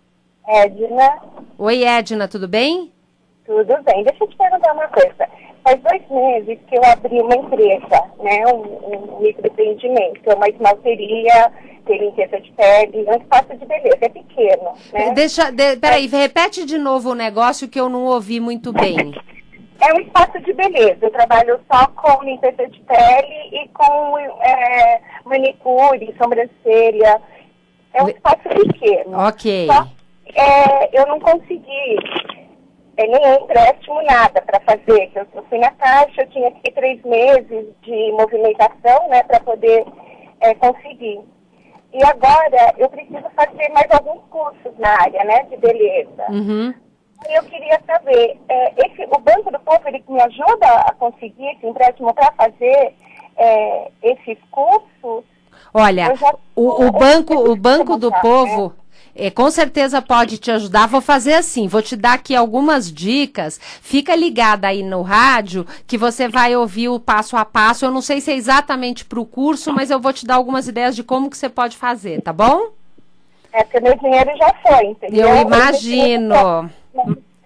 Edna. 0.48 1.20
Oi, 1.58 1.84
Edna, 1.84 2.28
tudo 2.28 2.48
bem? 2.48 2.92
Tudo 3.46 3.84
bem. 3.84 4.04
Deixa 4.04 4.24
eu 4.24 4.28
te 4.28 4.38
perguntar 4.38 4.74
uma 4.74 4.88
coisa. 4.88 5.28
Faz 5.64 5.82
dois 5.82 6.02
meses 6.10 6.58
que 6.68 6.78
eu 6.78 6.82
abri 6.86 7.20
uma 7.20 7.36
empresa, 7.36 8.04
né, 8.20 8.46
um, 8.54 9.18
um 9.18 9.20
microempreendimento, 9.20 10.34
uma 10.34 10.48
esmalteria, 10.48 11.52
tem 11.86 12.00
limpeza 12.00 12.40
de 12.40 12.50
pele, 12.54 13.06
um 13.06 13.18
espaço 13.18 13.58
de 13.58 13.66
beleza, 13.66 13.98
é 14.00 14.10
pequeno, 14.10 14.74
né? 14.94 15.12
Deixa, 15.14 15.52
de, 15.52 15.76
peraí, 15.76 16.08
repete 16.08 16.66
de 16.66 16.78
novo 16.78 17.12
o 17.12 17.16
negócio 17.16 17.68
que 17.68 17.80
eu 17.80 17.90
não 17.90 18.06
ouvi 18.06 18.40
muito 18.40 18.72
bem. 18.72 19.14
É 19.82 19.94
um 19.94 20.00
espaço 20.02 20.40
de 20.42 20.54
beleza. 20.54 20.98
Eu 21.02 21.12
trabalho 21.12 21.60
só 21.72 21.88
com 21.88 22.24
limpeza 22.24 22.68
de 22.68 22.80
pele 22.82 23.64
e 23.64 23.68
com 23.70 24.18
é, 24.18 25.02
manicure, 25.26 26.16
sobrancelha. 26.22 27.22
É 27.94 28.04
um 28.04 28.10
espaço 28.10 28.50
pequeno. 28.50 29.18
Ok. 29.28 29.68
Só, 29.68 29.88
é, 30.36 31.00
eu 31.00 31.08
não 31.08 31.20
consegui 31.20 31.98
é, 32.98 33.08
nenhum 33.08 33.44
empréstimo, 33.44 34.02
nada 34.04 34.42
para 34.42 34.60
fazer. 34.60 35.12
Eu, 35.16 35.26
eu, 35.34 35.44
fui 35.46 35.58
na 35.58 35.72
caixa, 35.72 36.22
eu 36.22 36.30
tinha 36.30 36.52
que 36.52 36.62
ter 36.62 36.72
três 36.72 37.02
meses 37.04 37.68
de 37.82 38.12
movimentação 38.12 39.08
né, 39.10 39.24
para 39.24 39.40
poder 39.40 39.86
é, 40.42 40.54
conseguir. 40.56 41.22
E 41.94 42.04
agora 42.04 42.74
eu 42.78 42.90
preciso 42.90 43.26
fazer 43.36 43.70
mais 43.70 43.90
alguns 43.92 44.22
cursos 44.30 44.78
na 44.78 44.90
área 45.02 45.24
né, 45.24 45.44
de 45.44 45.58
beleza. 45.58 46.26
Uhum. 46.30 46.74
Eu 47.28 47.44
queria 47.44 47.80
saber, 47.86 48.38
é, 48.48 48.86
esse, 48.86 49.04
o 49.04 49.20
Banco 49.20 49.52
do 49.52 49.60
Povo, 49.60 49.82
ele 49.88 50.04
me 50.08 50.22
ajuda 50.22 50.68
a 50.68 50.94
conseguir 50.94 51.48
esse 51.52 51.66
empréstimo 51.66 52.14
para 52.14 52.32
fazer 52.32 52.96
é, 53.38 53.92
esses 54.02 54.38
cursos? 54.52 55.24
Olha, 55.74 56.16
já, 56.16 56.36
o, 56.56 56.86
o, 56.86 56.92
banco, 56.92 57.34
o 57.34 57.56
banco 57.56 57.98
do 57.98 58.12
Povo... 58.12 58.74
É, 59.16 59.30
com 59.30 59.50
certeza 59.52 60.02
pode 60.02 60.38
te 60.38 60.50
ajudar. 60.50 60.88
Vou 60.88 61.02
fazer 61.02 61.34
assim, 61.34 61.68
vou 61.68 61.82
te 61.82 61.98
dar 61.98 62.14
aqui 62.14 62.34
algumas 62.34 62.90
dicas. 62.90 63.60
Fica 63.82 64.16
ligada 64.16 64.68
aí 64.68 64.82
no 64.82 65.02
rádio 65.02 65.66
que 65.86 65.98
você 65.98 66.30
vai 66.30 66.56
ouvir 66.56 66.88
o 66.88 67.00
passo 67.00 67.36
a 67.36 67.44
passo. 67.44 67.84
Eu 67.84 67.92
não 67.92 68.02
sei 68.02 68.22
se 68.22 68.32
é 68.32 68.36
exatamente 68.36 69.04
para 69.04 69.20
o 69.20 69.26
curso, 69.26 69.74
mas 69.74 69.92
eu 69.92 70.00
vou 70.00 70.14
te 70.14 70.26
dar 70.26 70.36
algumas 70.36 70.70
ideias 70.70 70.96
de 70.96 71.04
como 71.04 71.30
que 71.30 71.38
você 71.38 71.50
pode 71.50 71.76
fazer, 71.76 72.22
tá 72.22 72.32
bom? 72.32 72.70
É, 73.52 73.64
porque 73.64 73.80
meu 73.82 73.98
dinheiro 73.98 74.32
já 74.38 74.54
foi, 74.66 74.86
entendeu? 74.86 75.28
Eu 75.28 75.42
imagino. 75.42 76.70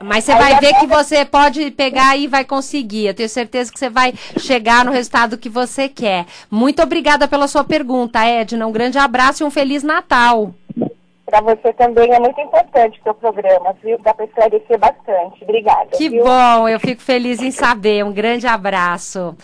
Mas 0.03 0.25
você 0.25 0.35
vai 0.35 0.59
ver 0.59 0.73
que 0.79 0.85
você 0.85 1.23
pode 1.23 1.71
pegar 1.71 2.17
e 2.17 2.27
vai 2.27 2.43
conseguir. 2.43 3.07
Eu 3.07 3.13
tenho 3.13 3.29
certeza 3.29 3.71
que 3.71 3.79
você 3.79 3.89
vai 3.89 4.13
chegar 4.37 4.83
no 4.83 4.91
resultado 4.91 5.37
que 5.37 5.47
você 5.47 5.87
quer. 5.87 6.25
Muito 6.51 6.81
obrigada 6.81 7.27
pela 7.27 7.47
sua 7.47 7.63
pergunta, 7.63 8.23
Edna. 8.23 8.67
Um 8.67 8.71
grande 8.71 8.97
abraço 8.97 9.43
e 9.43 9.45
um 9.45 9.51
Feliz 9.51 9.81
Natal. 9.81 10.53
Para 11.25 11.39
você 11.41 11.71
também 11.73 12.13
é 12.13 12.19
muito 12.19 12.39
importante 12.41 12.99
o 12.99 13.03
seu 13.03 13.13
programa, 13.13 13.73
viu? 13.81 13.97
Dá 13.99 14.13
para 14.13 14.25
esclarecer 14.25 14.77
bastante. 14.77 15.43
Obrigada. 15.43 15.87
Que 15.97 16.09
viu? 16.09 16.23
bom, 16.23 16.67
eu 16.67 16.79
fico 16.79 17.01
feliz 17.01 17.41
em 17.41 17.49
saber. 17.49 18.03
Um 18.03 18.11
grande 18.11 18.45
abraço. 18.45 19.35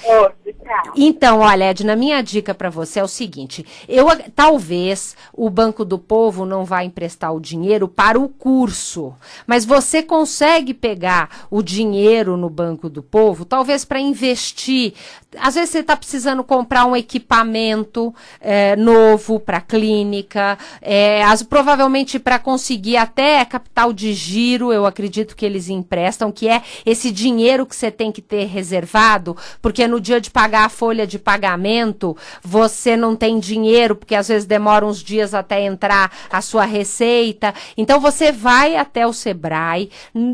Então, 0.96 1.40
olha, 1.40 1.66
Edna, 1.66 1.96
minha 1.96 2.22
dica 2.22 2.54
para 2.54 2.70
você 2.70 3.00
é 3.00 3.04
o 3.04 3.08
seguinte: 3.08 3.66
eu 3.88 4.08
talvez 4.36 5.16
o 5.34 5.50
Banco 5.50 5.84
do 5.84 5.98
Povo 5.98 6.46
não 6.46 6.66
vá 6.66 6.84
emprestar 6.84 7.34
o 7.34 7.40
dinheiro 7.40 7.88
para 7.88 8.20
o 8.20 8.30
curso, 8.30 9.14
mas 9.48 9.66
você 9.66 10.04
consegue 10.04 10.74
pegar 10.74 11.48
o 11.50 11.62
dinheiro 11.62 12.38
no 12.38 12.50
Banco 12.50 12.90
do 12.90 13.02
Povo, 13.02 13.46
talvez 13.46 13.84
para 13.84 14.00
investir. 14.00 14.94
Às 15.38 15.56
vezes 15.56 15.70
você 15.70 15.80
está 15.80 15.96
precisando 15.96 16.44
comprar 16.44 16.86
um 16.86 16.96
equipamento 16.96 18.14
é, 18.42 18.76
novo 18.76 19.40
para 19.40 19.58
a 19.58 19.62
clínica, 19.62 20.58
é, 20.82 21.24
as, 21.24 21.44
provavelmente 21.44 22.18
para 22.18 22.40
conseguir 22.40 22.98
até 22.98 23.44
capital 23.46 23.94
de 23.94 24.12
giro, 24.14 24.74
eu 24.74 24.86
acredito 24.86 25.36
que 25.36 25.46
eles 25.46 25.70
emprestam, 25.70 26.32
que 26.32 26.48
é 26.48 26.64
esse 26.86 27.12
dinheiro 27.12 27.66
que 27.66 27.76
você 27.76 27.92
tem 27.92 28.12
que 28.12 28.22
ter 28.22 28.46
reservado, 28.46 29.38
porque 29.62 29.88
no 29.88 30.00
dia 30.00 30.20
de 30.20 30.32
pagar 30.32 30.59
a 30.64 30.70
folha 30.70 31.06
de 31.06 31.20
pagamento, 31.20 32.16
você 32.44 32.96
não 32.96 33.16
tem 33.16 33.40
dinheiro, 33.40 33.96
porque 33.96 34.16
às 34.16 34.28
vezes 34.28 34.48
demora 34.48 34.86
uns 34.86 35.04
dias 35.04 35.34
até 35.34 35.64
entrar 35.64 36.12
a 36.30 36.42
sua 36.42 36.66
receita. 36.66 37.54
Então 37.78 38.00
você 38.00 38.32
vai 38.32 38.76
até 38.76 39.06
o 39.06 39.14
Sebrae, 39.14 39.90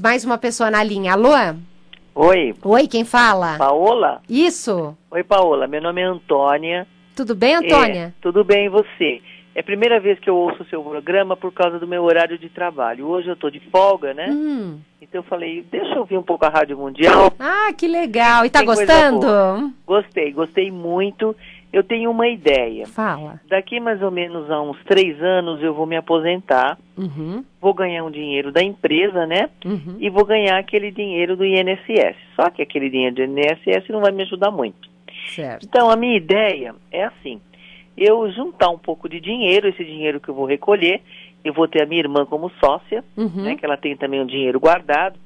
Mais 0.02 0.26
uma 0.26 0.40
pessoa 0.40 0.72
na 0.72 0.82
linha. 0.82 1.14
Alô? 1.14 1.30
Oi, 2.20 2.56
Oi, 2.64 2.88
quem 2.88 3.06
fala? 3.06 3.60
Paola? 3.60 4.24
Isso. 4.28 4.98
Oi, 5.12 5.24
Paola. 5.24 5.68
Meu 5.68 5.80
nome 5.80 6.02
é 6.02 6.06
Antônia. 6.06 6.88
Tudo 7.16 7.36
bem, 7.36 7.54
Antônia? 7.54 8.06
É, 8.06 8.14
tudo 8.20 8.44
bem, 8.44 8.66
e 8.66 8.70
você? 8.70 9.22
É 9.54 9.60
a 9.60 9.64
primeira 9.64 10.00
vez 10.00 10.20
que 10.20 10.28
eu 10.28 10.36
ouço 10.36 10.64
o 10.64 10.66
seu 10.66 10.82
programa 10.82 11.38
por 11.38 11.54
causa 11.54 11.78
do 11.78 11.88
meu 11.88 12.04
horário 12.04 12.36
de 12.40 12.50
trabalho. 12.50 13.06
Hoje 13.06 13.28
eu 13.28 13.36
estou 13.36 13.52
de 13.52 13.60
folga, 13.70 14.16
né? 14.16 14.32
Hum. 14.32 14.80
Então 15.00 15.20
eu 15.22 15.26
falei, 15.26 15.64
deixa 15.72 15.94
eu 15.94 16.00
ouvir 16.00 16.18
um 16.18 16.24
pouco 16.24 16.44
a 16.44 16.50
Rádio 16.50 16.76
Mundial. 16.76 17.32
Ah, 17.38 17.72
que 17.78 17.88
legal. 17.88 18.44
E 18.46 18.50
tá 18.50 18.60
Tem 18.60 18.68
gostando? 18.68 19.72
Gostei, 19.86 20.32
gostei 20.32 20.72
muito. 20.72 21.36
Eu 21.78 21.84
tenho 21.84 22.10
uma 22.10 22.28
ideia. 22.28 22.88
Fala. 22.88 23.40
Daqui 23.48 23.80
mais 23.80 24.02
ou 24.02 24.10
menos 24.10 24.50
a 24.50 24.60
uns 24.60 24.84
três 24.86 25.22
anos 25.22 25.62
eu 25.62 25.76
vou 25.76 25.86
me 25.86 25.96
aposentar, 25.96 26.76
Uhum, 26.98 27.46
vou 27.62 27.72
ganhar 27.72 28.04
um 28.04 28.10
dinheiro 28.10 28.52
da 28.52 28.64
empresa, 28.64 29.28
né? 29.28 29.48
uhum. 29.64 29.96
E 30.00 30.10
vou 30.10 30.26
ganhar 30.26 30.58
aquele 30.58 30.90
dinheiro 30.90 31.36
do 31.38 31.46
INSS. 31.46 32.16
Só 32.36 32.50
que 32.50 32.64
aquele 32.64 32.90
dinheiro 32.90 33.16
do 33.16 33.22
INSS 33.22 33.88
não 33.90 34.02
vai 34.02 34.12
me 34.12 34.24
ajudar 34.24 34.50
muito. 34.50 34.90
Certo. 35.36 35.68
Então, 35.70 35.92
a 35.92 35.96
minha 35.96 36.18
ideia 36.18 36.74
é 36.92 37.04
assim: 37.04 37.40
eu 37.96 38.28
juntar 38.32 38.70
um 38.70 38.80
pouco 38.80 39.08
de 39.08 39.20
dinheiro, 39.20 39.68
esse 39.68 39.86
dinheiro 39.86 40.20
que 40.20 40.30
eu 40.30 40.34
vou 40.34 40.46
recolher, 40.46 41.02
eu 41.44 41.54
vou 41.54 41.68
ter 41.68 41.84
a 41.84 41.86
minha 41.86 42.02
irmã 42.02 42.26
como 42.26 42.50
sócia, 42.60 43.04
Uhum. 43.16 43.44
né, 43.44 43.56
que 43.56 43.64
ela 43.64 43.78
tem 43.78 43.96
também 43.96 44.20
um 44.20 44.26
dinheiro 44.26 44.60
guardado. 44.60 45.20